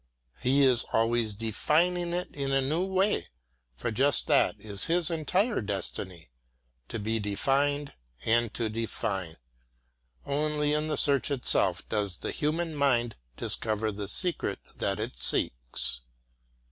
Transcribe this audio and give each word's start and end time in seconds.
He 0.39 0.63
is 0.63 0.83
always 0.93 1.35
defining 1.35 2.11
it 2.11 2.35
in 2.35 2.51
a 2.51 2.59
new 2.59 2.81
way, 2.83 3.27
for 3.75 3.91
just 3.91 4.25
that 4.25 4.59
is 4.59 4.85
his 4.85 5.11
entire 5.11 5.61
destiny, 5.61 6.31
to 6.87 6.97
be 6.97 7.19
defined 7.19 7.93
and 8.25 8.51
to 8.55 8.67
define. 8.67 9.35
Only 10.25 10.73
in 10.73 10.87
the 10.87 10.97
search 10.97 11.29
itself 11.29 11.87
does 11.87 12.17
the 12.17 12.31
human 12.31 12.73
mind 12.75 13.15
discover 13.37 13.91
the 13.91 14.07
secret 14.07 14.57
that 14.75 14.99
it 14.99 15.19
seeks. 15.19 16.01